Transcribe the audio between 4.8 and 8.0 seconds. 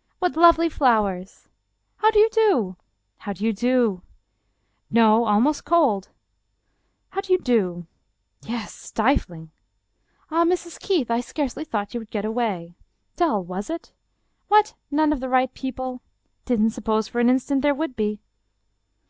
No, almost cold."" How do you do?